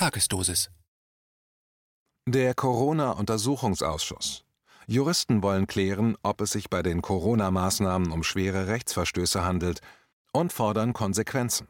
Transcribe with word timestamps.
Tagesdosis. 0.00 0.70
Der 2.26 2.54
Corona-Untersuchungsausschuss. 2.54 4.46
Juristen 4.86 5.42
wollen 5.42 5.66
klären, 5.66 6.16
ob 6.22 6.40
es 6.40 6.52
sich 6.52 6.70
bei 6.70 6.82
den 6.82 7.02
Corona-Maßnahmen 7.02 8.10
um 8.10 8.22
schwere 8.22 8.66
Rechtsverstöße 8.66 9.44
handelt 9.44 9.82
und 10.32 10.54
fordern 10.54 10.94
Konsequenzen. 10.94 11.68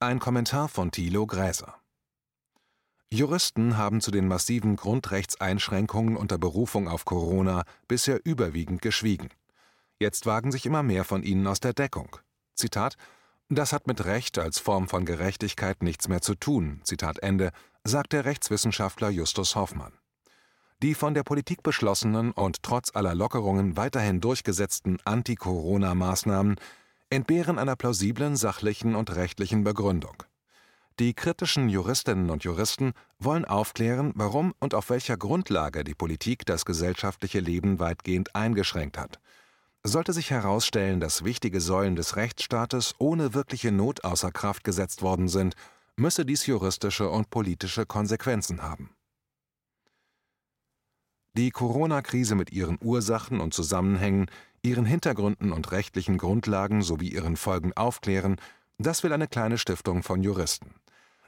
Ein 0.00 0.18
Kommentar 0.18 0.68
von 0.68 0.90
Thilo 0.90 1.26
Gräser. 1.26 1.76
Juristen 3.10 3.78
haben 3.78 4.02
zu 4.02 4.10
den 4.10 4.28
massiven 4.28 4.76
Grundrechtseinschränkungen 4.76 6.18
unter 6.18 6.36
Berufung 6.36 6.88
auf 6.88 7.06
Corona 7.06 7.64
bisher 7.88 8.20
überwiegend 8.26 8.82
geschwiegen. 8.82 9.30
Jetzt 9.98 10.26
wagen 10.26 10.52
sich 10.52 10.66
immer 10.66 10.82
mehr 10.82 11.04
von 11.04 11.22
ihnen 11.22 11.46
aus 11.46 11.60
der 11.60 11.72
Deckung. 11.72 12.18
Zitat 12.54 12.98
Das 13.50 13.72
hat 13.72 13.86
mit 13.86 14.04
Recht 14.06 14.38
als 14.38 14.58
Form 14.58 14.88
von 14.88 15.04
Gerechtigkeit 15.04 15.82
nichts 15.82 16.08
mehr 16.08 16.22
zu 16.22 16.34
tun, 16.34 16.80
Zitat 16.84 17.18
Ende, 17.18 17.50
sagt 17.84 18.14
der 18.14 18.24
Rechtswissenschaftler 18.24 19.10
Justus 19.10 19.54
Hoffmann. 19.54 19.92
Die 20.82 20.94
von 20.94 21.14
der 21.14 21.22
Politik 21.22 21.62
beschlossenen 21.62 22.32
und 22.32 22.62
trotz 22.62 22.94
aller 22.94 23.14
Lockerungen 23.14 23.76
weiterhin 23.76 24.20
durchgesetzten 24.20 24.98
Anti-Corona-Maßnahmen 25.04 26.56
entbehren 27.10 27.58
einer 27.58 27.76
plausiblen 27.76 28.36
sachlichen 28.36 28.94
und 28.94 29.14
rechtlichen 29.14 29.62
Begründung. 29.62 30.22
Die 30.98 31.12
kritischen 31.12 31.68
Juristinnen 31.68 32.30
und 32.30 32.44
Juristen 32.44 32.92
wollen 33.18 33.44
aufklären, 33.44 34.12
warum 34.14 34.54
und 34.60 34.74
auf 34.74 34.90
welcher 34.90 35.16
Grundlage 35.16 35.84
die 35.84 35.94
Politik 35.94 36.46
das 36.46 36.64
gesellschaftliche 36.64 37.40
Leben 37.40 37.78
weitgehend 37.78 38.34
eingeschränkt 38.34 38.96
hat. 38.96 39.20
Sollte 39.86 40.14
sich 40.14 40.30
herausstellen, 40.30 40.98
dass 40.98 41.24
wichtige 41.24 41.60
Säulen 41.60 41.94
des 41.94 42.16
Rechtsstaates 42.16 42.94
ohne 42.98 43.34
wirkliche 43.34 43.70
Not 43.70 44.02
außer 44.02 44.32
Kraft 44.32 44.64
gesetzt 44.64 45.02
worden 45.02 45.28
sind, 45.28 45.54
müsse 45.96 46.24
dies 46.24 46.46
juristische 46.46 47.10
und 47.10 47.28
politische 47.28 47.84
Konsequenzen 47.84 48.62
haben. 48.62 48.96
Die 51.36 51.50
Corona-Krise 51.50 52.34
mit 52.34 52.50
ihren 52.50 52.78
Ursachen 52.80 53.40
und 53.40 53.52
Zusammenhängen, 53.52 54.30
ihren 54.62 54.86
Hintergründen 54.86 55.52
und 55.52 55.70
rechtlichen 55.70 56.16
Grundlagen 56.16 56.80
sowie 56.80 57.08
ihren 57.08 57.36
Folgen 57.36 57.72
aufklären, 57.74 58.36
das 58.78 59.02
will 59.02 59.12
eine 59.12 59.28
kleine 59.28 59.58
Stiftung 59.58 60.02
von 60.02 60.22
Juristen. 60.22 60.74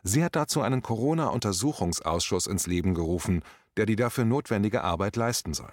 Sie 0.02 0.24
hat 0.24 0.34
dazu 0.34 0.62
einen 0.62 0.82
Corona-Untersuchungsausschuss 0.82 2.46
ins 2.46 2.66
Leben 2.66 2.94
gerufen, 2.94 3.42
der 3.76 3.84
die 3.84 3.96
dafür 3.96 4.24
notwendige 4.24 4.82
Arbeit 4.82 5.16
leisten 5.16 5.52
soll. 5.52 5.72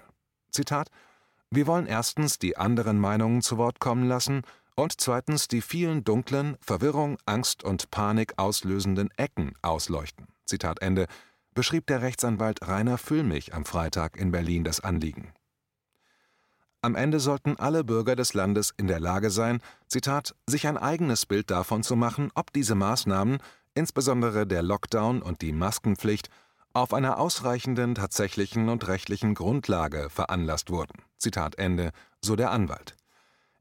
Zitat 0.50 0.90
Wir 1.50 1.66
wollen 1.66 1.86
erstens 1.86 2.38
die 2.38 2.56
anderen 2.56 2.98
Meinungen 2.98 3.42
zu 3.42 3.58
Wort 3.58 3.80
kommen 3.80 4.08
lassen 4.08 4.42
und 4.74 5.00
zweitens 5.00 5.48
die 5.48 5.60
vielen 5.60 6.04
dunklen, 6.04 6.56
Verwirrung, 6.60 7.18
Angst 7.26 7.62
und 7.62 7.90
Panik 7.90 8.34
auslösenden 8.36 9.10
Ecken 9.16 9.52
ausleuchten. 9.62 10.26
Zitat 10.46 10.82
Ende 10.82 11.06
beschrieb 11.54 11.86
der 11.86 12.02
Rechtsanwalt 12.02 12.66
Rainer 12.66 12.98
Füllmich 12.98 13.54
am 13.54 13.64
Freitag 13.64 14.16
in 14.16 14.32
Berlin 14.32 14.64
das 14.64 14.80
Anliegen. 14.80 15.32
Am 16.82 16.96
Ende 16.96 17.18
sollten 17.18 17.56
alle 17.56 17.82
Bürger 17.82 18.14
des 18.14 18.34
Landes 18.34 18.74
in 18.76 18.88
der 18.88 19.00
Lage 19.00 19.30
sein, 19.30 19.60
Zitat, 19.86 20.34
sich 20.46 20.66
ein 20.66 20.76
eigenes 20.76 21.24
Bild 21.24 21.50
davon 21.50 21.82
zu 21.82 21.96
machen, 21.96 22.30
ob 22.34 22.52
diese 22.52 22.74
Maßnahmen, 22.74 23.38
insbesondere 23.74 24.46
der 24.46 24.62
Lockdown 24.62 25.22
und 25.22 25.40
die 25.40 25.52
Maskenpflicht, 25.52 26.28
auf 26.74 26.92
einer 26.92 27.18
ausreichenden 27.18 27.94
tatsächlichen 27.94 28.68
und 28.68 28.86
rechtlichen 28.86 29.34
Grundlage 29.34 30.10
veranlasst 30.10 30.70
wurden. 30.70 31.03
Zitat 31.18 31.56
Ende, 31.56 31.92
so 32.20 32.36
der 32.36 32.50
Anwalt. 32.50 32.96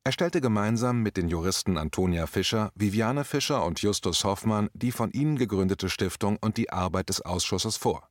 Er 0.06 0.12
stellte 0.12 0.42
gemeinsam 0.42 1.02
mit 1.02 1.16
den 1.16 1.30
Juristen 1.30 1.78
Antonia 1.78 2.28
Fischer, 2.28 2.72
Viviane 2.76 3.24
Fischer 3.24 3.66
und 3.66 3.82
Justus 3.82 4.26
Hoffmann 4.26 4.70
die 4.74 4.92
von 4.92 5.12
ihnen 5.12 5.38
gegründete 5.38 5.90
Stiftung 5.90 6.38
und 6.42 6.58
die 6.58 6.72
Arbeit 6.72 7.08
des 7.08 7.22
Ausschusses 7.22 7.78
vor. 7.78 8.10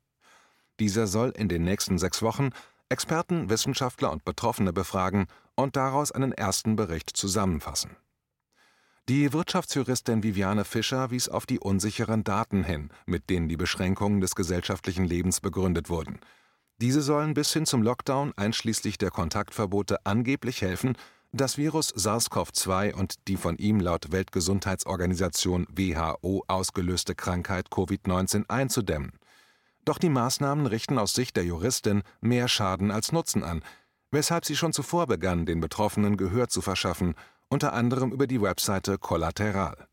Dieser 0.81 1.07
soll 1.07 1.31
in 1.37 1.49
den 1.49 1.65
nächsten 1.65 1.99
sechs 1.99 2.23
Wochen 2.23 2.51
Experten, 2.89 3.51
Wissenschaftler 3.51 4.11
und 4.11 4.25
Betroffene 4.25 4.73
befragen 4.73 5.27
und 5.55 5.77
daraus 5.77 6.13
einen 6.13 6.33
ersten 6.33 6.77
Bericht 6.77 7.15
zusammenfassen. 7.17 7.97
Die 9.09 9.33
Wirtschaftsjuristin 9.33 10.23
Viviane 10.23 10.65
Fischer 10.65 11.11
wies 11.11 11.29
auf 11.29 11.45
die 11.45 11.59
unsicheren 11.59 12.23
Daten 12.23 12.65
hin, 12.65 12.91
mit 13.05 13.31
denen 13.31 13.49
die 13.49 13.57
Beschränkungen 13.57 14.21
des 14.21 14.35
gesellschaftlichen 14.35 15.05
Lebens 15.05 15.41
begründet 15.41 15.91
wurden. 15.91 16.21
Diese 16.83 17.01
sollen 17.01 17.33
bis 17.33 17.53
hin 17.53 17.65
zum 17.65 17.85
Lockdown 17.85 18.33
einschließlich 18.35 18.99
der 18.99 19.13
Kontaktverbote 19.13 20.05
angeblich 20.05 20.63
helfen, 20.63 20.97
das 21.31 21.57
Virus 21.57 21.95
SARS-CoV-2 21.95 22.95
und 22.95 23.29
die 23.29 23.37
von 23.37 23.57
ihm 23.59 23.79
laut 23.79 24.11
Weltgesundheitsorganisation 24.11 25.69
WHO 25.71 26.43
ausgelöste 26.49 27.15
Krankheit 27.15 27.69
Covid-19 27.69 28.51
einzudämmen. 28.51 29.13
Doch 29.85 29.99
die 29.99 30.09
Maßnahmen 30.09 30.67
richten 30.67 30.99
aus 30.99 31.15
Sicht 31.15 31.37
der 31.37 31.45
Juristin 31.45 32.03
mehr 32.21 32.49
Schaden 32.49 32.91
als 32.91 33.13
Nutzen 33.13 33.45
an, 33.45 33.63
weshalb 34.11 34.45
sie 34.45 34.57
schon 34.57 34.73
zuvor 34.73 35.07
begann, 35.07 35.47
den 35.47 35.61
Betroffenen 35.61 36.17
Gehör 36.17 36.49
zu 36.49 36.63
verschaffen, 36.63 37.15
unter 37.49 37.75
anderem 37.75 38.11
über 38.11 38.27
die 38.27 38.43
Webseite 38.43 38.99
Kollateral. 38.99 39.87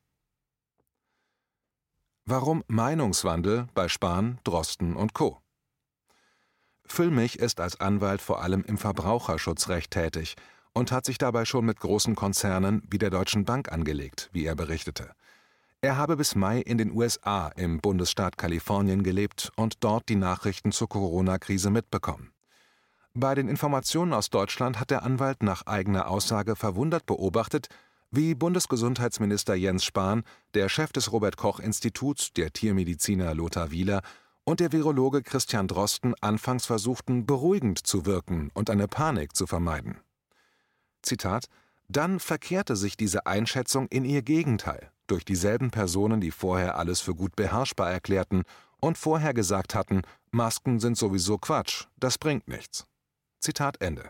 Warum 2.25 2.63
Meinungswandel 2.66 3.67
bei 3.75 3.88
Spahn, 3.89 4.39
Drosten 4.44 4.95
und 4.95 5.13
Co. 5.13 5.39
Füllmich 6.91 7.39
ist 7.39 7.59
als 7.59 7.79
Anwalt 7.79 8.22
vor 8.22 8.41
allem 8.41 8.63
im 8.63 8.77
Verbraucherschutzrecht 8.77 9.91
tätig 9.91 10.35
und 10.73 10.91
hat 10.91 11.05
sich 11.05 11.17
dabei 11.17 11.45
schon 11.45 11.66
mit 11.66 11.79
großen 11.79 12.16
Konzernen 12.16 12.83
wie 12.89 12.97
der 12.97 13.09
Deutschen 13.09 13.45
Bank 13.45 13.72
angelegt, 13.72 14.29
wie 14.33 14.45
er 14.45 14.55
berichtete. 14.55 15.11
Er 15.81 15.95
habe 15.95 16.17
bis 16.17 16.35
Mai 16.35 16.59
in 16.59 16.77
den 16.77 16.91
USA 16.91 17.47
im 17.55 17.79
Bundesstaat 17.79 18.38
Kalifornien 18.38 19.01
gelebt 19.01 19.51
und 19.55 19.75
dort 19.83 20.09
die 20.09 20.17
Nachrichten 20.17 20.73
zur 20.73 20.89
Corona-Krise 20.89 21.69
mitbekommen. 21.69 22.33
Bei 23.13 23.33
den 23.33 23.47
Informationen 23.47 24.13
aus 24.13 24.29
Deutschland 24.29 24.79
hat 24.79 24.91
der 24.91 25.03
Anwalt 25.03 25.41
nach 25.41 25.66
eigener 25.66 26.09
Aussage 26.09 26.56
verwundert 26.56 27.06
beobachtet, 27.06 27.69
wie 28.11 28.35
Bundesgesundheitsminister 28.35 29.56
Jens 29.56 29.85
Spahn, 29.85 30.23
der 30.53 30.67
Chef 30.67 30.91
des 30.91 31.11
Robert 31.11 31.38
Koch 31.38 31.59
Instituts, 31.59 32.33
der 32.33 32.51
Tiermediziner 32.51 33.33
Lothar 33.33 33.71
Wieler 33.71 34.01
und 34.49 34.61
der 34.61 34.71
Virologe 34.71 35.21
Christian 35.21 35.67
Drosten 35.67 36.15
anfangs 36.21 36.65
versuchten, 36.65 37.27
beruhigend 37.27 37.85
zu 37.85 38.07
wirken 38.07 38.49
und 38.55 38.71
eine 38.71 38.87
Panik 38.87 39.35
zu 39.35 39.45
vermeiden. 39.45 39.99
Zitat 41.03 41.45
Dann 41.87 42.19
verkehrte 42.19 42.75
sich 42.75 42.97
diese 42.97 43.27
Einschätzung 43.27 43.88
in 43.89 44.05
ihr 44.05 44.23
Gegenteil 44.23 44.91
durch 45.05 45.23
dieselben 45.23 45.69
Personen, 45.69 46.19
die 46.19 46.31
vorher 46.31 46.79
alles 46.79 46.99
für 46.99 47.13
gut 47.13 47.35
beherrschbar 47.35 47.91
erklärten 47.91 48.41
und 48.79 48.97
vorher 48.97 49.35
gesagt 49.35 49.75
hatten, 49.75 50.01
Masken 50.31 50.79
sind 50.79 50.97
sowieso 50.97 51.38
Quatsch, 51.38 51.85
das 51.97 52.17
bringt 52.17 52.47
nichts. 52.47 52.88
Zitat 53.39 53.79
Ende. 53.83 54.09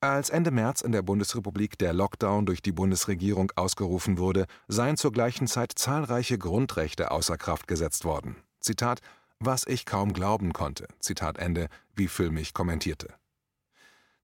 Als 0.00 0.28
Ende 0.28 0.50
März 0.50 0.80
in 0.80 0.90
der 0.90 1.02
Bundesrepublik 1.02 1.78
der 1.78 1.92
Lockdown 1.92 2.46
durch 2.46 2.62
die 2.62 2.72
Bundesregierung 2.72 3.52
ausgerufen 3.54 4.18
wurde, 4.18 4.46
seien 4.66 4.96
zur 4.96 5.12
gleichen 5.12 5.46
Zeit 5.46 5.70
zahlreiche 5.76 6.36
Grundrechte 6.36 7.12
außer 7.12 7.38
Kraft 7.38 7.68
gesetzt 7.68 8.04
worden. 8.04 8.42
Zitat, 8.62 9.00
was 9.38 9.66
ich 9.66 9.84
kaum 9.86 10.12
glauben 10.12 10.52
konnte. 10.52 10.88
Zitat 11.00 11.38
Ende, 11.38 11.68
wie 11.94 12.08
Füllmich 12.08 12.54
kommentierte. 12.54 13.08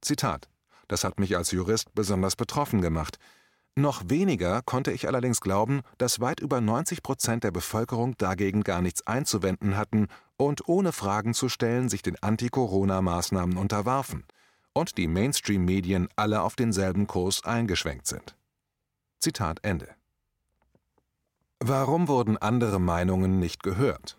Zitat, 0.01 0.49
das 0.87 1.05
hat 1.05 1.19
mich 1.19 1.37
als 1.37 1.51
Jurist 1.51 1.95
besonders 1.95 2.37
betroffen 2.37 2.81
gemacht. 2.81 3.19
Noch 3.75 4.03
weniger 4.07 4.63
konnte 4.63 4.91
ich 4.91 5.07
allerdings 5.07 5.41
glauben, 5.41 5.83
dass 5.99 6.21
weit 6.21 6.41
über 6.41 6.61
90 6.61 7.03
Prozent 7.03 7.45
der 7.45 7.51
Bevölkerung 7.51 8.17
dagegen 8.17 8.63
gar 8.65 8.81
nichts 8.81 9.07
einzuwenden 9.07 9.77
hatten 9.77 10.09
und 10.37 10.69
ohne 10.69 10.93
Fragen 10.93 11.35
zu 11.35 11.49
stellen 11.49 11.89
sich 11.89 12.03
den 12.03 12.21
Anti-Corona-Maßnahmen 12.21 13.57
unterwarfen 13.57 14.25
und 14.73 14.97
die 14.97 15.09
Mainstream-Medien 15.09 16.09
alle 16.17 16.43
auf 16.43 16.57
denselben 16.57 17.07
Kurs 17.07 17.45
eingeschwenkt 17.45 18.07
sind. 18.07 18.37
Zitat 19.21 19.59
Ende. 19.63 19.89
Warum 21.61 22.09
wurden 22.09 22.37
andere 22.37 22.81
Meinungen 22.81 23.41
nicht 23.41 23.63
gehört? 23.63 24.18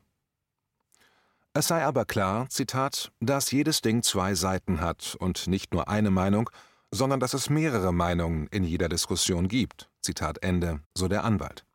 Es 1.59 1.67
sei 1.67 1.83
aber 1.83 2.05
klar, 2.05 2.47
Zitat, 2.47 3.11
dass 3.19 3.51
jedes 3.51 3.81
Ding 3.81 4.01
zwei 4.01 4.33
Seiten 4.33 4.79
hat 4.79 5.17
und 5.19 5.47
nicht 5.47 5.73
nur 5.73 5.89
eine 5.89 6.09
Meinung, 6.09 6.49
sondern 6.89 7.19
dass 7.19 7.33
es 7.33 7.49
mehrere 7.49 7.91
Meinungen 7.91 8.47
in 8.47 8.63
jeder 8.63 8.87
Diskussion 8.87 9.49
gibt. 9.49 9.89
Zitat 9.99 10.41
Ende, 10.41 10.79
so 10.95 11.09
der 11.09 11.25
Anwalt. 11.25 11.65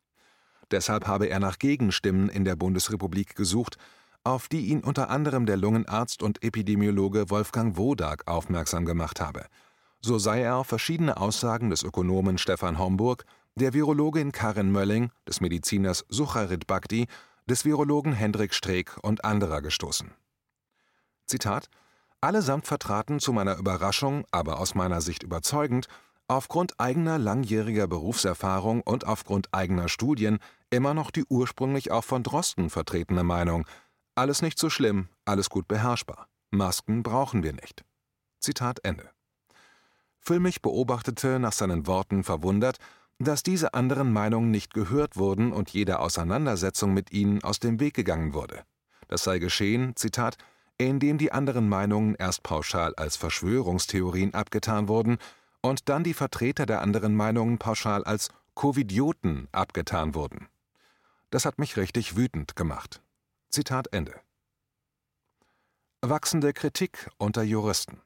Deshalb 0.71 1.05
habe 1.05 1.27
er 1.27 1.39
nach 1.39 1.59
Gegenstimmen 1.59 2.29
in 2.29 2.45
der 2.45 2.55
Bundesrepublik 2.55 3.35
gesucht, 3.35 3.77
auf 4.23 4.47
die 4.47 4.69
ihn 4.69 4.83
unter 4.83 5.11
anderem 5.11 5.45
der 5.45 5.57
Lungenarzt 5.57 6.23
und 6.23 6.43
Epidemiologe 6.43 7.29
Wolfgang 7.29 7.77
Wodak 7.77 8.27
aufmerksam 8.27 8.85
gemacht 8.85 9.21
habe. 9.21 9.45
So 10.01 10.17
sei 10.17 10.41
er 10.41 10.55
auf 10.55 10.65
verschiedene 10.65 11.17
Aussagen 11.17 11.69
des 11.69 11.83
Ökonomen 11.83 12.39
Stefan 12.39 12.79
Homburg, 12.79 13.23
der 13.53 13.73
Virologin 13.73 14.31
Karin 14.31 14.71
Mölling, 14.71 15.11
des 15.27 15.41
Mediziners 15.41 16.05
Sucharit 16.09 16.65
Bhakti 16.65 17.05
des 17.47 17.65
Virologen 17.65 18.13
Hendrik 18.13 18.53
Streeck 18.53 18.97
und 19.01 19.23
anderer 19.23 19.61
gestoßen. 19.61 20.11
Zitat 21.25 21.69
Allesamt 22.21 22.65
vertraten 22.65 23.19
zu 23.19 23.33
meiner 23.33 23.57
Überraschung, 23.57 24.25
aber 24.31 24.59
aus 24.59 24.73
meiner 24.73 25.01
Sicht 25.01 25.21
überzeugend, 25.21 25.87
aufgrund 26.27 26.79
eigener 26.79 27.19
langjähriger 27.19 27.87
Berufserfahrung 27.87 28.81
und 28.81 29.05
aufgrund 29.05 29.53
eigener 29.53 29.89
Studien 29.89 30.39
immer 30.71 30.93
noch 30.95 31.11
die 31.11 31.25
ursprünglich 31.29 31.91
auch 31.91 32.03
von 32.03 32.23
Drosten 32.23 32.69
vertretene 32.71 33.23
Meinung: 33.23 33.67
Alles 34.15 34.41
nicht 34.41 34.57
so 34.57 34.69
schlimm, 34.71 35.09
alles 35.25 35.49
gut 35.49 35.67
beherrschbar. 35.67 36.27
Masken 36.49 37.03
brauchen 37.03 37.43
wir 37.43 37.53
nicht. 37.53 37.85
Zitat 38.39 38.79
Ende. 38.83 39.09
Füllmich 40.19 40.63
beobachtete 40.63 41.37
nach 41.39 41.53
seinen 41.53 41.85
Worten 41.85 42.23
verwundert, 42.23 42.77
dass 43.19 43.43
diese 43.43 43.73
anderen 43.73 44.11
Meinungen 44.11 44.51
nicht 44.51 44.73
gehört 44.73 45.17
wurden 45.17 45.53
und 45.53 45.69
jede 45.69 45.99
Auseinandersetzung 45.99 46.93
mit 46.93 47.11
ihnen 47.11 47.43
aus 47.43 47.59
dem 47.59 47.79
Weg 47.79 47.93
gegangen 47.93 48.33
wurde. 48.33 48.63
Das 49.07 49.23
sei 49.23 49.39
geschehen, 49.39 49.95
Zitat, 49.95 50.37
indem 50.77 51.17
die 51.17 51.31
anderen 51.31 51.69
Meinungen 51.69 52.15
erst 52.15 52.43
pauschal 52.43 52.93
als 52.95 53.15
Verschwörungstheorien 53.15 54.33
abgetan 54.33 54.87
wurden 54.87 55.17
und 55.61 55.87
dann 55.89 56.03
die 56.03 56.13
Vertreter 56.13 56.65
der 56.65 56.81
anderen 56.81 57.15
Meinungen 57.15 57.57
pauschal 57.57 58.03
als 58.03 58.29
Covidioten 58.53 59.47
abgetan 59.51 60.15
wurden. 60.15 60.47
Das 61.29 61.45
hat 61.45 61.59
mich 61.59 61.77
richtig 61.77 62.15
wütend 62.15 62.55
gemacht. 62.55 63.01
Zitat 63.49 63.93
Ende. 63.93 64.13
Wachsende 66.01 66.53
Kritik 66.53 67.09
unter 67.17 67.41
Juristen. 67.43 68.01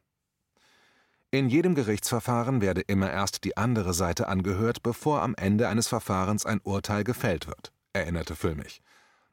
In 1.32 1.48
jedem 1.48 1.76
Gerichtsverfahren 1.76 2.60
werde 2.60 2.82
immer 2.82 3.12
erst 3.12 3.44
die 3.44 3.56
andere 3.56 3.94
Seite 3.94 4.28
angehört, 4.28 4.82
bevor 4.82 5.22
am 5.22 5.36
Ende 5.36 5.68
eines 5.68 5.88
Verfahrens 5.88 6.44
ein 6.44 6.60
Urteil 6.64 7.04
gefällt 7.04 7.46
wird, 7.46 7.72
erinnerte 7.94 8.36
Füllmich. 8.36 8.82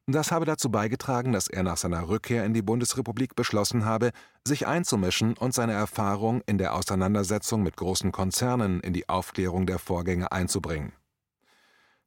Das 0.07 0.31
habe 0.31 0.45
dazu 0.45 0.71
beigetragen, 0.71 1.33
dass 1.33 1.49
er 1.49 1.63
nach 1.63 1.79
seiner 1.79 2.09
Rückkehr 2.09 2.45
in 2.45 2.53
die 2.53 2.63
Bundesrepublik 2.63 3.35
beschlossen 3.35 3.87
habe, 3.87 4.11
sich 4.47 4.67
einzumischen 4.67 5.39
und 5.39 5.55
seine 5.55 5.73
Erfahrung 5.73 6.43
in 6.47 6.59
der 6.59 6.75
Auseinandersetzung 6.75 7.63
mit 7.63 7.77
großen 7.77 8.13
Konzernen 8.13 8.81
in 8.81 8.93
die 8.93 9.09
Aufklärung 9.09 9.67
der 9.67 9.79
Vorgänge 9.79 10.31
einzubringen. 10.31 10.93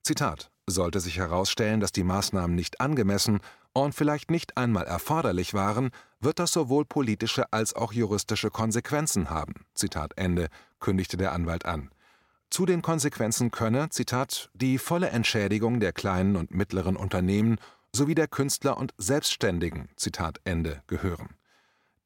Zitat 0.04 0.52
Sollte 0.68 1.00
sich 1.00 1.18
herausstellen, 1.18 1.80
dass 1.80 1.92
die 1.92 2.04
Maßnahmen 2.04 2.56
nicht 2.56 2.80
angemessen 2.80 3.40
und 3.74 3.94
vielleicht 3.94 4.32
nicht 4.32 4.58
einmal 4.58 4.86
erforderlich 4.86 5.54
waren, 5.54 5.92
wird 6.20 6.40
das 6.40 6.52
sowohl 6.52 6.86
politische 6.86 7.52
als 7.54 7.74
auch 7.74 7.94
juristische 7.94 8.50
Konsequenzen 8.50 9.30
haben. 9.30 9.66
Zitat 9.74 10.14
Ende, 10.18 10.48
kündigte 10.80 11.18
der 11.18 11.32
Anwalt 11.34 11.66
an. 11.66 11.90
Zu 12.50 12.66
den 12.66 12.82
Konsequenzen 12.82 13.52
könne, 13.52 13.90
Zitat, 13.90 14.50
die 14.54 14.80
volle 14.80 15.10
Entschädigung 15.10 15.80
der 15.80 15.94
kleinen 15.94 16.36
und 16.36 16.54
mittleren 16.54 16.96
Unternehmen 16.96 17.58
sowie 17.96 18.16
der 18.16 18.28
Künstler 18.28 18.78
und 18.78 18.94
Selbstständigen 18.98 19.90
Zitat 19.96 20.40
Ende 20.46 20.82
gehören. 20.88 21.36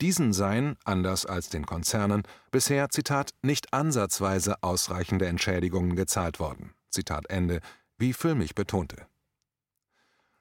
Diesen 0.02 0.34
seien, 0.34 0.76
anders 0.84 1.26
als 1.26 1.50
den 1.50 1.66
Konzernen, 1.66 2.24
bisher 2.52 2.90
Zitat 2.90 3.32
nicht 3.42 3.74
ansatzweise 3.74 4.62
ausreichende 4.62 5.28
Entschädigungen 5.28 5.96
gezahlt 5.96 6.40
worden. 6.40 6.74
Zitat 6.90 7.30
Ende, 7.30 7.62
wie 7.98 8.12
Füllmich 8.12 8.54
betonte. 8.54 9.08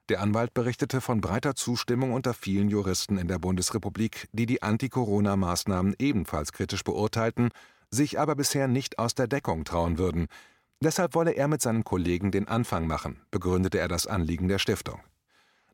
Der 0.09 0.21
Anwalt 0.21 0.53
berichtete 0.53 1.01
von 1.01 1.21
breiter 1.21 1.55
Zustimmung 1.55 2.13
unter 2.13 2.35
vielen 2.35 2.69
Juristen 2.69 3.19
in 3.19 3.29
der 3.29 3.39
Bundesrepublik, 3.39 4.29
die 4.33 4.47
die 4.47 4.63
Anti-Corona-Maßnahmen 4.63 5.95
ebenfalls 5.99 6.53
kritisch 6.53 6.83
beurteilten, 6.83 7.51
sich 7.91 8.19
aber 8.19 8.35
bisher 8.35 8.69
nicht 8.69 8.99
aus 8.99 9.15
der 9.15 9.29
Deckung 9.29 9.65
trauen 9.65 9.99
würden. 9.99 10.27
Deshalb 10.81 11.15
wolle 11.15 11.33
er 11.33 11.47
mit 11.47 11.63
seinen 11.63 11.85
Kollegen 11.85 12.33
den 12.33 12.49
Anfang 12.49 12.87
machen, 12.87 13.21
begründete 13.31 13.79
er 13.79 13.89
das 13.89 14.07
Anliegen 14.07 14.49
der 14.49 14.59
Stiftung. 14.59 15.01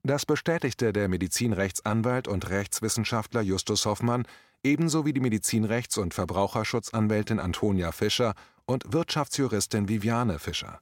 Das 0.03 0.27
bestätigte 0.27 0.93
der 0.93 1.09
Medizinrechtsanwalt 1.09 2.29
und 2.29 2.51
Rechtswissenschaftler 2.51 3.41
Justus 3.41 3.87
Hoffmann 3.87 4.27
ebenso 4.63 5.07
wie 5.07 5.13
die 5.13 5.21
Medizinrechts- 5.21 5.99
und 5.99 6.15
Verbraucherschutzanwältin 6.15 7.41
Antonia 7.41 7.93
Fischer 7.93 8.35
und 8.67 8.93
Wirtschaftsjuristin 8.93 9.89
Viviane 9.89 10.39
Fischer. 10.39 10.81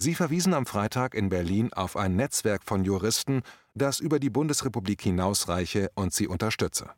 Sie 0.00 0.14
verwiesen 0.14 0.54
am 0.54 0.64
Freitag 0.64 1.14
in 1.14 1.28
Berlin 1.28 1.72
auf 1.72 1.96
ein 1.96 2.14
Netzwerk 2.14 2.62
von 2.62 2.84
Juristen, 2.84 3.42
das 3.74 3.98
über 3.98 4.20
die 4.20 4.30
Bundesrepublik 4.30 5.02
hinausreiche 5.02 5.90
und 5.96 6.14
sie 6.14 6.28
unterstütze. 6.28 6.90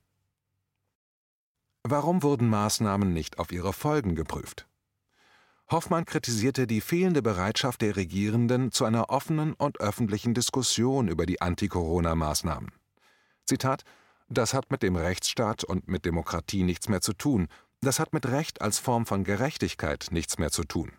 Warum 1.82 2.23
wurden 2.23 2.50
Maßnahmen 2.50 3.14
nicht 3.14 3.38
auf 3.38 3.52
ihre 3.52 3.73
Folgen 3.73 4.14
geprüft? 4.14 4.69
Hoffmann 5.70 6.05
kritisierte 6.05 6.67
die 6.67 6.82
fehlende 6.82 7.23
Bereitschaft 7.23 7.81
der 7.81 7.97
Regierenden 7.97 8.70
zu 8.70 8.85
einer 8.85 9.08
offenen 9.08 9.55
und 9.55 9.81
öffentlichen 9.81 10.35
Diskussion 10.35 11.08
über 11.08 11.25
die 11.25 11.41
Anti-Corona-Maßnahmen. 11.41 12.70
Zitat: 13.47 13.85
Das 14.29 14.52
hat 14.52 14.70
mit 14.70 14.82
dem 14.82 14.97
Rechtsstaat 14.97 15.64
und 15.64 15.88
mit 15.88 16.05
Demokratie 16.05 16.64
nichts 16.64 16.88
mehr 16.88 17.00
zu 17.00 17.14
tun. 17.14 17.49
Das 17.81 17.99
hat 17.99 18.12
mit 18.12 18.26
Recht 18.26 18.61
als 18.61 18.79
Form 18.79 19.06
von 19.06 19.25
Gerechtigkeit 19.25 20.08
nichts 20.11 20.38
mehr 20.38 20.50
zu 20.50 20.64
tun. 20.64 20.93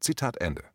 Zitat 0.00 0.38
Ende. 0.38 0.71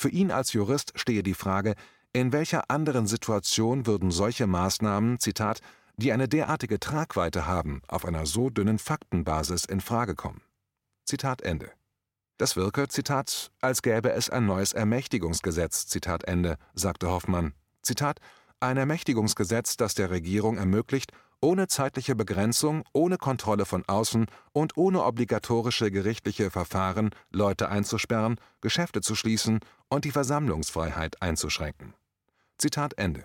Für 0.00 0.10
ihn 0.10 0.30
als 0.30 0.52
Jurist 0.52 0.92
stehe 0.94 1.24
die 1.24 1.34
Frage, 1.34 1.74
in 2.12 2.32
welcher 2.32 2.70
anderen 2.70 3.08
Situation 3.08 3.84
würden 3.84 4.12
solche 4.12 4.46
Maßnahmen, 4.46 5.18
Zitat, 5.18 5.58
die 5.96 6.12
eine 6.12 6.28
derartige 6.28 6.78
Tragweite 6.78 7.48
haben, 7.48 7.82
auf 7.88 8.04
einer 8.04 8.24
so 8.24 8.48
dünnen 8.48 8.78
Faktenbasis 8.78 9.64
in 9.64 9.80
Frage 9.80 10.14
kommen. 10.14 10.40
Zitat 11.04 11.42
Ende. 11.42 11.72
Das 12.36 12.54
wirke, 12.54 12.86
Zitat, 12.86 13.50
als 13.60 13.82
gäbe 13.82 14.12
es 14.12 14.30
ein 14.30 14.46
neues 14.46 14.72
Ermächtigungsgesetz, 14.72 15.88
Zitat 15.88 16.22
Ende, 16.22 16.58
sagte 16.74 17.08
Hoffmann. 17.08 17.52
Zitat, 17.82 18.20
ein 18.60 18.76
Ermächtigungsgesetz, 18.76 19.76
das 19.76 19.94
der 19.94 20.10
Regierung 20.10 20.58
ermöglicht, 20.58 21.10
ohne 21.40 21.68
zeitliche 21.68 22.14
Begrenzung, 22.14 22.84
ohne 22.92 23.16
Kontrolle 23.16 23.64
von 23.64 23.84
außen 23.86 24.26
und 24.52 24.76
ohne 24.76 25.04
obligatorische 25.04 25.90
gerichtliche 25.90 26.50
Verfahren 26.50 27.10
Leute 27.30 27.68
einzusperren, 27.68 28.36
Geschäfte 28.60 29.00
zu 29.00 29.14
schließen 29.14 29.60
und 29.88 30.04
die 30.04 30.10
Versammlungsfreiheit 30.10 31.22
einzuschränken. 31.22 31.94
Zitat 32.58 32.94
Ende. 32.98 33.24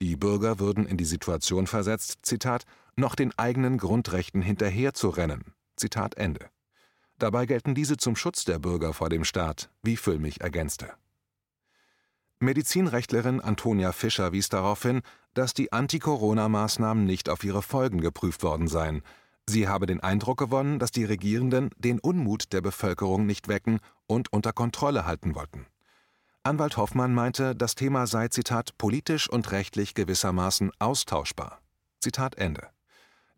Die 0.00 0.16
Bürger 0.16 0.58
würden 0.58 0.86
in 0.86 0.96
die 0.96 1.04
Situation 1.04 1.66
versetzt, 1.66 2.20
Zitat, 2.22 2.64
noch 2.96 3.14
den 3.14 3.36
eigenen 3.36 3.78
Grundrechten 3.78 4.42
hinterherzurennen. 4.42 5.54
Zitat 5.76 6.16
Ende. 6.16 6.48
Dabei 7.18 7.46
gelten 7.46 7.74
diese 7.74 7.96
zum 7.96 8.14
Schutz 8.14 8.44
der 8.44 8.58
Bürger 8.58 8.94
vor 8.94 9.08
dem 9.08 9.24
Staat, 9.24 9.70
wie 9.82 9.96
Füllmich 9.96 10.40
ergänzte. 10.40 10.92
Medizinrechtlerin 12.40 13.40
Antonia 13.40 13.90
Fischer 13.90 14.32
wies 14.32 14.48
darauf 14.48 14.82
hin, 14.82 15.02
dass 15.34 15.54
die 15.54 15.72
Anti-Corona-Maßnahmen 15.72 17.04
nicht 17.04 17.28
auf 17.28 17.44
ihre 17.44 17.62
Folgen 17.62 18.00
geprüft 18.00 18.42
worden 18.42 18.68
seien. 18.68 19.02
Sie 19.46 19.68
habe 19.68 19.86
den 19.86 20.00
Eindruck 20.00 20.38
gewonnen, 20.38 20.78
dass 20.78 20.90
die 20.90 21.04
Regierenden 21.04 21.70
den 21.78 21.98
Unmut 22.00 22.52
der 22.52 22.60
Bevölkerung 22.60 23.24
nicht 23.24 23.48
wecken 23.48 23.78
und 24.06 24.32
unter 24.32 24.52
Kontrolle 24.52 25.06
halten 25.06 25.34
wollten. 25.34 25.66
Anwalt 26.42 26.76
Hoffmann 26.76 27.14
meinte, 27.14 27.54
das 27.54 27.74
Thema 27.74 28.06
sei, 28.06 28.28
Zitat, 28.28 28.76
politisch 28.78 29.28
und 29.28 29.50
rechtlich 29.52 29.94
gewissermaßen 29.94 30.70
austauschbar. 30.78 31.60
Zitat 32.00 32.36
Ende. 32.36 32.68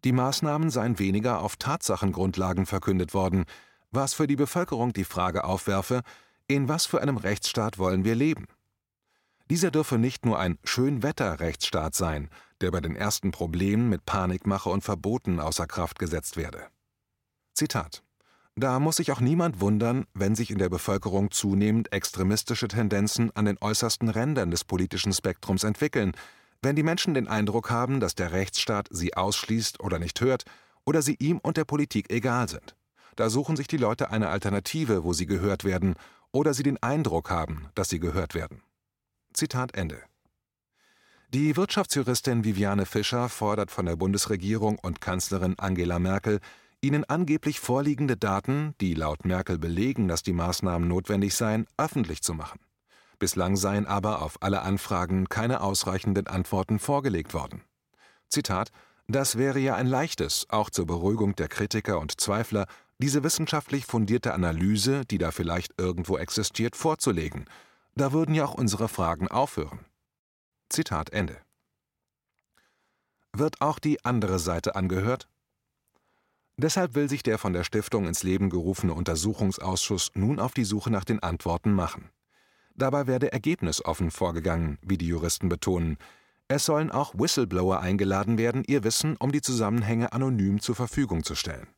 Die 0.04 0.12
Maßnahmen 0.12 0.70
seien 0.70 0.98
weniger 0.98 1.42
auf 1.42 1.56
Tatsachengrundlagen 1.56 2.66
verkündet 2.66 3.14
worden, 3.14 3.44
was 3.90 4.14
für 4.14 4.26
die 4.26 4.36
Bevölkerung 4.36 4.92
die 4.92 5.04
Frage 5.04 5.44
aufwerfe, 5.44 6.02
in 6.46 6.68
was 6.68 6.86
für 6.86 7.02
einem 7.02 7.16
Rechtsstaat 7.16 7.78
wollen 7.78 8.04
wir 8.04 8.14
leben? 8.14 8.46
Dieser 9.50 9.72
dürfe 9.72 9.98
nicht 9.98 10.24
nur 10.24 10.38
ein 10.38 10.60
Schönwetter-Rechtsstaat 10.62 11.96
sein, 11.96 12.30
der 12.60 12.70
bei 12.70 12.80
den 12.80 12.94
ersten 12.94 13.32
Problemen 13.32 13.88
mit 13.88 14.06
Panikmache 14.06 14.68
und 14.68 14.84
Verboten 14.84 15.40
außer 15.40 15.66
Kraft 15.66 15.98
gesetzt 15.98 16.36
werde. 16.36 16.68
Zitat 17.52 18.04
Da 18.54 18.78
muss 18.78 18.98
sich 18.98 19.10
auch 19.10 19.18
niemand 19.18 19.60
wundern, 19.60 20.06
wenn 20.14 20.36
sich 20.36 20.52
in 20.52 20.58
der 20.58 20.68
Bevölkerung 20.68 21.32
zunehmend 21.32 21.92
extremistische 21.92 22.68
Tendenzen 22.68 23.34
an 23.34 23.44
den 23.44 23.58
äußersten 23.60 24.08
Rändern 24.08 24.52
des 24.52 24.62
politischen 24.62 25.12
Spektrums 25.12 25.64
entwickeln, 25.64 26.12
wenn 26.62 26.76
die 26.76 26.84
Menschen 26.84 27.14
den 27.14 27.26
Eindruck 27.26 27.70
haben, 27.70 27.98
dass 27.98 28.14
der 28.14 28.30
Rechtsstaat 28.30 28.86
sie 28.92 29.14
ausschließt 29.14 29.80
oder 29.80 29.98
nicht 29.98 30.20
hört 30.20 30.44
oder 30.84 31.02
sie 31.02 31.16
ihm 31.18 31.38
und 31.38 31.56
der 31.56 31.64
Politik 31.64 32.12
egal 32.12 32.48
sind. 32.48 32.76
Da 33.16 33.28
suchen 33.28 33.56
sich 33.56 33.66
die 33.66 33.78
Leute 33.78 34.12
eine 34.12 34.28
Alternative, 34.28 35.02
wo 35.02 35.12
sie 35.12 35.26
gehört 35.26 35.64
werden 35.64 35.96
oder 36.30 36.54
sie 36.54 36.62
den 36.62 36.80
Eindruck 36.80 37.30
haben, 37.30 37.66
dass 37.74 37.88
sie 37.88 37.98
gehört 37.98 38.36
werden. 38.36 38.62
Zitat 39.32 39.74
Ende. 39.74 40.02
Die 41.32 41.56
Wirtschaftsjuristin 41.56 42.44
Viviane 42.44 42.86
Fischer 42.86 43.28
fordert 43.28 43.70
von 43.70 43.86
der 43.86 43.96
Bundesregierung 43.96 44.78
und 44.78 45.00
Kanzlerin 45.00 45.58
Angela 45.58 46.00
Merkel, 46.00 46.40
ihnen 46.80 47.04
angeblich 47.04 47.60
vorliegende 47.60 48.16
Daten, 48.16 48.74
die 48.80 48.94
laut 48.94 49.24
Merkel 49.24 49.58
belegen, 49.58 50.08
dass 50.08 50.24
die 50.24 50.32
Maßnahmen 50.32 50.88
notwendig 50.88 51.34
seien, 51.34 51.66
öffentlich 51.76 52.22
zu 52.22 52.34
machen. 52.34 52.58
Bislang 53.20 53.56
seien 53.56 53.86
aber 53.86 54.22
auf 54.22 54.42
alle 54.42 54.62
Anfragen 54.62 55.28
keine 55.28 55.60
ausreichenden 55.60 56.26
Antworten 56.26 56.78
vorgelegt 56.78 57.32
worden. 57.32 57.62
Zitat 58.28 58.70
Das 59.06 59.38
wäre 59.38 59.60
ja 59.60 59.76
ein 59.76 59.86
leichtes, 59.86 60.46
auch 60.48 60.70
zur 60.70 60.86
Beruhigung 60.86 61.36
der 61.36 61.48
Kritiker 61.48 62.00
und 62.00 62.20
Zweifler, 62.20 62.66
diese 62.98 63.22
wissenschaftlich 63.22 63.86
fundierte 63.86 64.34
Analyse, 64.34 65.04
die 65.04 65.18
da 65.18 65.30
vielleicht 65.30 65.74
irgendwo 65.78 66.18
existiert, 66.18 66.76
vorzulegen. 66.76 67.44
Da 67.94 68.12
würden 68.12 68.34
ja 68.34 68.44
auch 68.44 68.54
unsere 68.54 68.88
Fragen 68.88 69.28
aufhören. 69.28 69.84
Zitat 70.68 71.10
Ende. 71.10 71.36
Wird 73.32 73.60
auch 73.60 73.78
die 73.78 74.04
andere 74.04 74.38
Seite 74.38 74.74
angehört? 74.74 75.28
Deshalb 76.56 76.94
will 76.94 77.08
sich 77.08 77.22
der 77.22 77.38
von 77.38 77.52
der 77.52 77.64
Stiftung 77.64 78.06
ins 78.06 78.22
Leben 78.22 78.50
gerufene 78.50 78.92
Untersuchungsausschuss 78.92 80.10
nun 80.14 80.38
auf 80.38 80.52
die 80.52 80.64
Suche 80.64 80.90
nach 80.90 81.04
den 81.04 81.22
Antworten 81.22 81.72
machen. 81.72 82.10
Dabei 82.74 83.06
werde 83.06 83.32
ergebnisoffen 83.32 84.10
vorgegangen, 84.10 84.78
wie 84.82 84.98
die 84.98 85.06
Juristen 85.06 85.48
betonen. 85.48 85.96
Es 86.48 86.64
sollen 86.64 86.90
auch 86.90 87.14
Whistleblower 87.14 87.80
eingeladen 87.80 88.36
werden, 88.38 88.64
ihr 88.66 88.84
Wissen 88.84 89.16
um 89.16 89.32
die 89.32 89.42
Zusammenhänge 89.42 90.12
anonym 90.12 90.60
zur 90.60 90.74
Verfügung 90.74 91.24
zu 91.24 91.34
stellen. 91.34 91.68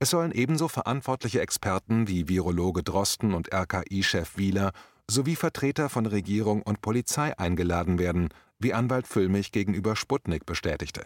Es 0.00 0.10
sollen 0.10 0.32
ebenso 0.32 0.68
verantwortliche 0.68 1.40
Experten 1.40 2.08
wie 2.08 2.28
Virologe 2.28 2.82
Drosten 2.82 3.34
und 3.34 3.52
RKI-Chef 3.52 4.36
Wieler 4.36 4.72
sowie 5.10 5.36
Vertreter 5.36 5.88
von 5.88 6.06
Regierung 6.06 6.62
und 6.62 6.82
Polizei 6.82 7.36
eingeladen 7.38 7.98
werden, 7.98 8.28
wie 8.58 8.74
Anwalt 8.74 9.06
Füllmich 9.06 9.52
gegenüber 9.52 9.96
Sputnik 9.96 10.46
bestätigte. 10.46 11.04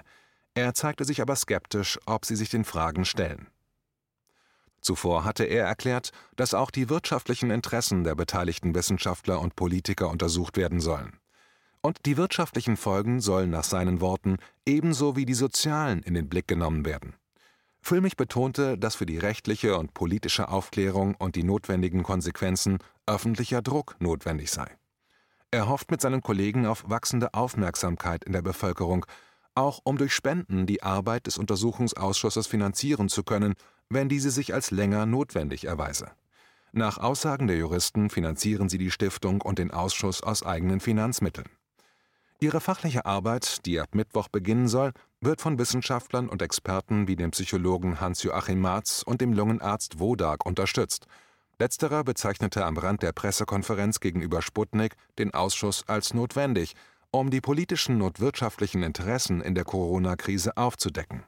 Er 0.54 0.74
zeigte 0.74 1.04
sich 1.04 1.22
aber 1.22 1.36
skeptisch, 1.36 1.98
ob 2.06 2.26
sie 2.26 2.36
sich 2.36 2.50
den 2.50 2.64
Fragen 2.64 3.04
stellen. 3.04 3.48
Zuvor 4.80 5.24
hatte 5.24 5.44
er 5.44 5.66
erklärt, 5.66 6.10
dass 6.34 6.54
auch 6.54 6.70
die 6.70 6.88
wirtschaftlichen 6.88 7.50
Interessen 7.50 8.02
der 8.02 8.16
beteiligten 8.16 8.74
Wissenschaftler 8.74 9.40
und 9.40 9.54
Politiker 9.54 10.10
untersucht 10.10 10.56
werden 10.56 10.80
sollen. 10.80 11.18
Und 11.80 12.04
die 12.04 12.16
wirtschaftlichen 12.16 12.76
Folgen 12.76 13.20
sollen 13.20 13.50
nach 13.50 13.64
seinen 13.64 14.00
Worten 14.00 14.38
ebenso 14.66 15.16
wie 15.16 15.24
die 15.24 15.34
sozialen 15.34 16.02
in 16.02 16.14
den 16.14 16.28
Blick 16.28 16.48
genommen 16.48 16.84
werden. 16.84 17.14
Füllmich 17.82 18.16
betonte, 18.16 18.78
dass 18.78 18.94
für 18.94 19.06
die 19.06 19.18
rechtliche 19.18 19.76
und 19.76 19.92
politische 19.92 20.48
Aufklärung 20.48 21.16
und 21.16 21.34
die 21.34 21.42
notwendigen 21.42 22.04
Konsequenzen 22.04 22.78
öffentlicher 23.06 23.60
Druck 23.60 23.96
notwendig 23.98 24.52
sei. 24.52 24.68
Er 25.50 25.68
hofft 25.68 25.90
mit 25.90 26.00
seinen 26.00 26.22
Kollegen 26.22 26.64
auf 26.64 26.88
wachsende 26.88 27.34
Aufmerksamkeit 27.34 28.24
in 28.24 28.32
der 28.32 28.40
Bevölkerung, 28.40 29.04
auch 29.54 29.80
um 29.84 29.98
durch 29.98 30.14
Spenden 30.14 30.64
die 30.64 30.82
Arbeit 30.82 31.26
des 31.26 31.36
Untersuchungsausschusses 31.36 32.46
finanzieren 32.46 33.08
zu 33.08 33.24
können, 33.24 33.54
wenn 33.90 34.08
diese 34.08 34.30
sich 34.30 34.54
als 34.54 34.70
länger 34.70 35.04
notwendig 35.04 35.64
erweise. 35.64 36.12
Nach 36.72 36.96
Aussagen 36.96 37.48
der 37.48 37.58
Juristen 37.58 38.08
finanzieren 38.08 38.70
sie 38.70 38.78
die 38.78 38.90
Stiftung 38.90 39.42
und 39.42 39.58
den 39.58 39.72
Ausschuss 39.72 40.22
aus 40.22 40.42
eigenen 40.42 40.80
Finanzmitteln. 40.80 41.48
Ihre 42.42 42.60
fachliche 42.60 43.06
Arbeit, 43.06 43.64
die 43.66 43.78
ab 43.78 43.94
Mittwoch 43.94 44.26
beginnen 44.26 44.66
soll, 44.66 44.90
wird 45.20 45.40
von 45.40 45.60
Wissenschaftlern 45.60 46.28
und 46.28 46.42
Experten 46.42 47.06
wie 47.06 47.14
dem 47.14 47.30
Psychologen 47.30 48.00
Hans-Joachim 48.00 48.60
Marz 48.60 49.04
und 49.06 49.20
dem 49.20 49.32
Lungenarzt 49.32 50.00
Wodak 50.00 50.44
unterstützt. 50.44 51.06
Letzterer 51.60 52.02
bezeichnete 52.02 52.64
am 52.64 52.76
Rand 52.78 53.04
der 53.04 53.12
Pressekonferenz 53.12 54.00
gegenüber 54.00 54.42
Sputnik 54.42 54.96
den 55.20 55.32
Ausschuss 55.32 55.84
als 55.86 56.14
notwendig, 56.14 56.74
um 57.12 57.30
die 57.30 57.40
politischen 57.40 58.02
und 58.02 58.18
wirtschaftlichen 58.18 58.82
Interessen 58.82 59.40
in 59.40 59.54
der 59.54 59.62
Corona-Krise 59.62 60.56
aufzudecken. 60.56 61.22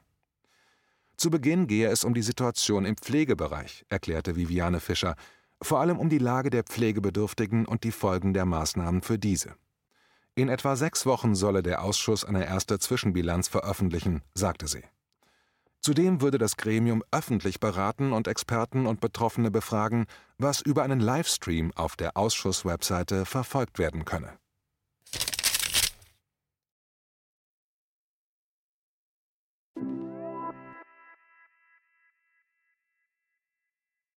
Zu 1.15 1.29
Beginn 1.29 1.67
gehe 1.67 1.87
es 1.87 2.03
um 2.03 2.13
die 2.13 2.23
Situation 2.23 2.83
im 2.83 2.97
Pflegebereich, 2.97 3.85
erklärte 3.87 4.35
Viviane 4.35 4.81
Fischer, 4.81 5.15
vor 5.61 5.79
allem 5.79 5.97
um 5.97 6.09
die 6.09 6.17
Lage 6.17 6.49
der 6.49 6.63
Pflegebedürftigen 6.63 7.65
und 7.65 7.85
die 7.85 7.93
Folgen 7.93 8.33
der 8.33 8.43
Maßnahmen 8.43 9.01
für 9.01 9.17
diese. 9.17 9.55
In 10.35 10.49
etwa 10.49 10.75
sechs 10.75 11.05
Wochen 11.05 11.33
solle 11.33 11.63
der 11.63 11.81
Ausschuss 11.81 12.25
eine 12.25 12.45
erste 12.45 12.77
Zwischenbilanz 12.77 13.47
veröffentlichen, 13.47 14.21
sagte 14.33 14.67
sie. 14.67 14.83
Zudem 15.81 16.21
würde 16.21 16.37
das 16.37 16.57
Gremium 16.57 17.03
öffentlich 17.11 17.59
beraten 17.59 18.11
und 18.11 18.27
Experten 18.27 18.85
und 18.85 18.99
Betroffene 18.99 19.49
befragen, 19.49 20.07
was 20.37 20.61
über 20.61 20.83
einen 20.83 20.99
Livestream 20.99 21.71
auf 21.75 21.95
der 21.95 22.17
Ausschusswebseite 22.17 23.25
verfolgt 23.25 23.79
werden 23.79 24.03
könne 24.03 24.37